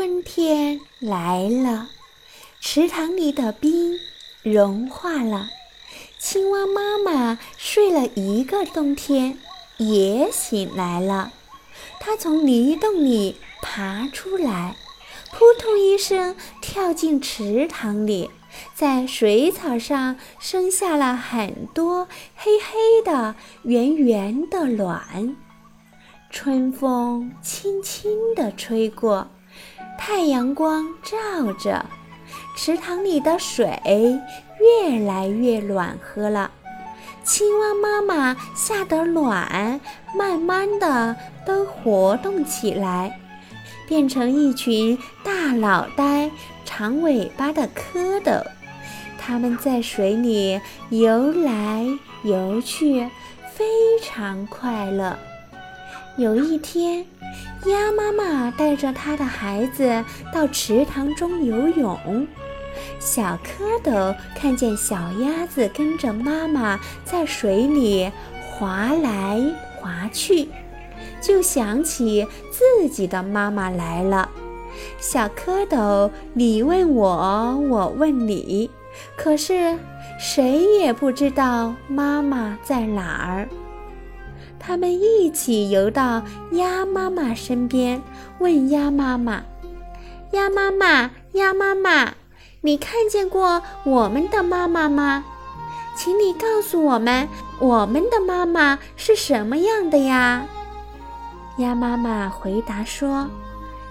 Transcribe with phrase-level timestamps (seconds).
[0.00, 1.90] 春天来了，
[2.58, 3.98] 池塘里的冰
[4.42, 5.50] 融化了。
[6.18, 9.36] 青蛙妈妈睡了一个冬天，
[9.76, 11.34] 也醒来了。
[11.98, 14.74] 它从泥洞里爬出来，
[15.32, 18.30] 扑通一声跳进池塘里，
[18.74, 25.36] 在水草上生下了很多黑黑的、圆圆的卵。
[26.30, 29.28] 春风轻轻地吹过，
[30.02, 31.84] 太阳光照着，
[32.56, 33.78] 池塘里的水
[34.58, 36.50] 越来越暖和了。
[37.22, 39.78] 青蛙妈妈下的卵
[40.16, 41.14] 慢慢的
[41.46, 43.20] 都活动起来，
[43.86, 46.30] 变成一群大脑袋、
[46.64, 48.42] 长尾巴的蝌蚪。
[49.18, 50.58] 它们在水里
[50.88, 51.86] 游来
[52.22, 53.06] 游去，
[53.52, 53.66] 非
[54.02, 55.18] 常快乐。
[56.16, 57.06] 有一天，
[57.66, 62.26] 鸭妈妈带着它的孩子到池塘中游泳。
[62.98, 68.10] 小蝌蚪看见小鸭子跟着妈妈在水里
[68.50, 69.40] 划来
[69.76, 70.48] 划去，
[71.20, 74.28] 就想起自己的妈妈来了。
[74.98, 78.70] 小蝌蚪你问我，我问你，
[79.16, 79.78] 可是
[80.18, 83.48] 谁也不知道妈妈在哪儿。
[84.62, 86.22] 他们一起游到
[86.52, 88.00] 鸭妈妈身边，
[88.38, 89.42] 问鸭妈妈
[90.32, 92.12] ：“鸭妈妈，鸭妈妈，
[92.60, 95.24] 你看见过我们的妈妈吗？
[95.96, 97.26] 请你告诉我们，
[97.58, 100.46] 我们的妈妈是什么样的呀？”
[101.56, 103.28] 鸭妈妈回答说：“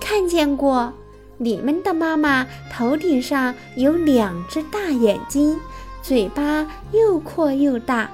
[0.00, 0.92] 看见过，
[1.38, 5.58] 你们的妈妈头顶上有两只大眼睛，
[6.02, 8.08] 嘴巴又阔又大。”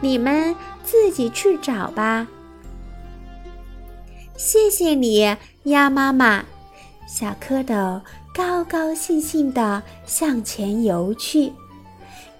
[0.00, 2.26] 你们自己去找吧。
[4.36, 6.44] 谢谢你，鸭妈妈。
[7.08, 8.00] 小蝌蚪
[8.34, 11.52] 高高兴兴地向前游去。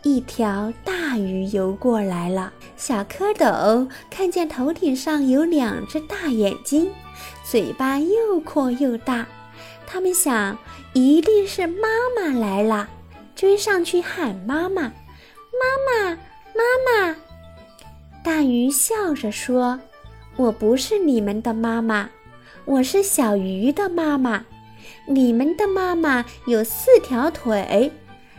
[0.03, 2.53] 一条大鱼游过来了。
[2.77, 6.89] 小蝌蚪看见头顶上有两只大眼睛，
[7.45, 9.27] 嘴巴又阔又大。
[9.87, 10.57] 他们想，
[10.93, 12.89] 一定是妈妈来了，
[13.35, 14.83] 追上去喊妈妈
[15.59, 16.11] ：“妈妈，
[16.55, 17.17] 妈妈！”
[18.39, 19.81] 大鱼笑着说
[20.39, 22.09] ：“我不是你们的妈妈，
[22.67, 24.45] 我是小鱼的妈妈。
[25.09, 27.91] 你们的妈妈有四条腿，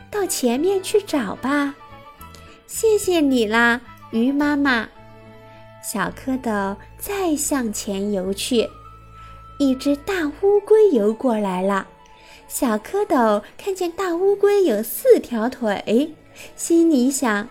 [0.09, 1.75] 到前面去找吧。”
[2.65, 4.88] 谢谢你啦，鱼妈妈。
[5.83, 8.69] 小蝌蚪再向前游去，
[9.57, 11.85] 一只大乌龟游过来了。
[12.47, 16.15] 小蝌蚪看见大乌龟有四条腿，
[16.55, 17.49] 心里想。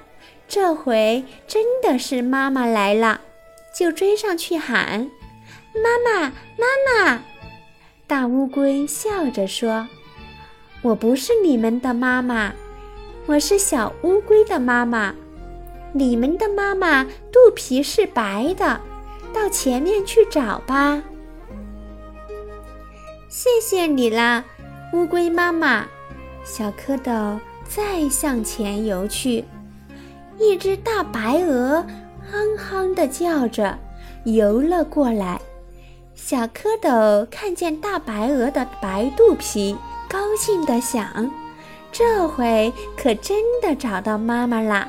[0.48, 3.20] 这回真的是妈妈来了，
[3.74, 5.10] 就追上去喊
[5.76, 6.66] ：“妈妈，妈
[7.04, 7.22] 妈！”
[8.08, 9.86] 大乌龟笑着说
[10.80, 12.54] ：“我不是你们的妈妈，
[13.26, 15.14] 我是小乌龟的妈妈。
[15.92, 18.80] 你们的妈妈肚皮是白的，
[19.34, 21.02] 到前面去找吧。”
[23.28, 24.42] 谢谢你啦，
[24.94, 25.86] 乌龟妈妈。
[26.42, 27.38] 小蝌蚪
[27.68, 29.44] 再向前游去。
[30.38, 31.84] 一只大白鹅
[32.30, 33.76] 哼哼地叫着，
[34.24, 35.40] 游了过来。
[36.14, 39.76] 小蝌蚪看见大白鹅的白肚皮，
[40.08, 41.30] 高兴地想：
[41.90, 44.88] 这回可真的找到妈妈啦！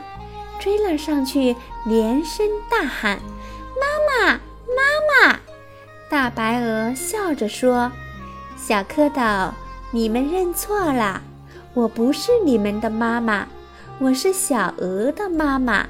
[0.59, 1.55] 追了上去，
[1.85, 3.19] 连声大喊
[3.79, 5.39] ：“妈妈，妈妈！”
[6.09, 7.91] 大白鹅笑着说
[8.57, 9.51] ：“小蝌蚪，
[9.91, 11.21] 你们认错了，
[11.73, 13.47] 我不是你们的妈妈。”
[14.01, 15.85] 我是小鹅的妈妈，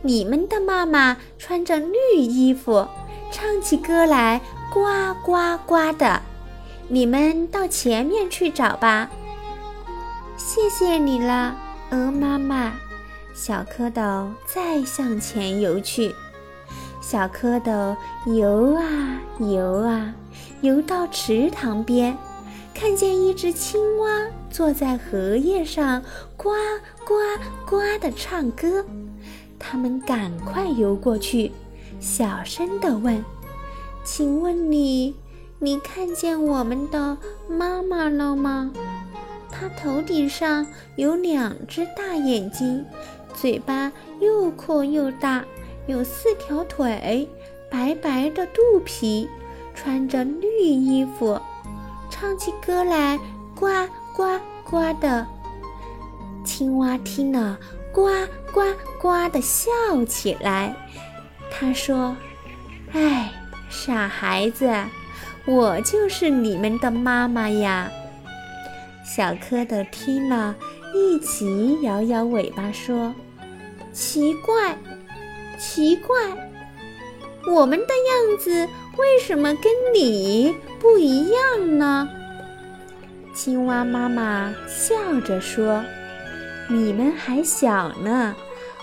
[0.00, 2.88] 你们的妈妈穿着绿衣服，
[3.30, 4.40] 唱起歌来
[4.72, 4.80] 呱
[5.22, 6.22] 呱呱的。
[6.88, 9.10] 你们到前面去找吧。
[10.38, 11.54] 谢谢你了，
[11.90, 12.72] 鹅妈妈。
[13.34, 16.14] 小蝌蚪再向前游去，
[17.02, 17.94] 小蝌蚪
[18.24, 20.14] 游啊游啊，
[20.62, 22.16] 游到池塘边。
[22.72, 24.08] 看见一只青蛙
[24.54, 26.00] 坐在荷叶上，
[26.36, 26.50] 呱
[27.04, 27.14] 呱
[27.66, 28.86] 呱地唱歌。
[29.58, 31.50] 他们赶快游过去，
[31.98, 33.20] 小声地问
[34.06, 35.16] ：“请问你，
[35.58, 37.18] 你看见我们的
[37.48, 38.70] 妈妈了吗？
[39.50, 40.64] 她头顶上
[40.94, 42.86] 有两只大眼睛，
[43.34, 43.90] 嘴巴
[44.20, 45.44] 又阔又大，
[45.88, 47.28] 有四条腿，
[47.68, 49.28] 白白的肚皮，
[49.74, 51.40] 穿着绿衣服。”
[52.08, 53.18] 唱起歌来，
[53.56, 53.66] 呱
[54.14, 54.22] 呱
[54.62, 55.26] 呱的。
[56.44, 57.58] 青蛙听了，
[57.92, 58.08] 呱
[58.52, 58.60] 呱
[59.00, 59.70] 呱的笑
[60.06, 60.74] 起来。
[61.50, 62.16] 他说
[62.92, 63.32] ：“哎，
[63.68, 64.70] 傻孩子，
[65.46, 67.90] 我就是你们的妈妈呀。
[69.04, 70.54] 小蝌蚪听了，
[70.94, 73.14] 一起摇摇尾巴说
[73.92, 74.76] ：“奇怪，
[75.58, 76.16] 奇怪，
[77.52, 79.64] 我们的样子为什么跟
[79.94, 82.08] 你不一样呢？”
[83.34, 85.84] 青蛙妈妈笑着说
[86.70, 88.34] ：“你们还小呢，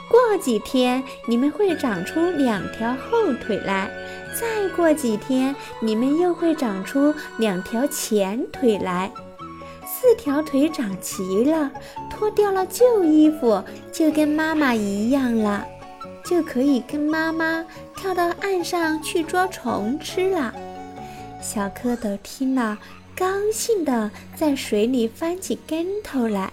[0.09, 3.89] 过几天你们会长出两条后腿来，
[4.37, 9.09] 再过几天你们又会长出两条前腿来。
[9.85, 11.71] 四条腿长齐了，
[12.09, 15.65] 脱掉了旧衣服，就跟妈妈一样了，
[16.25, 17.65] 就可以跟妈妈
[17.95, 20.53] 跳到岸上去捉虫吃了。”
[21.41, 22.77] 小蝌蚪听了。
[23.21, 26.51] 高兴地在水里翻起跟头来，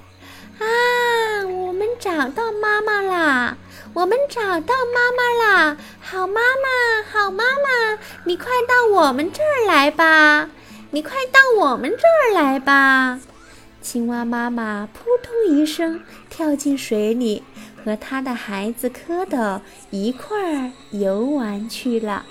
[0.59, 1.47] 啊！
[1.47, 3.57] 我们找到妈妈啦！
[3.95, 5.79] 我们找到妈妈啦！
[5.99, 10.51] 好妈妈，好妈妈，你快到我们这儿来吧！
[10.91, 13.19] 你快到我们这儿来吧！
[13.81, 17.43] 青蛙妈妈扑通一声跳进水里，
[17.83, 22.27] 和它的孩子蝌蚪一块儿游玩去了。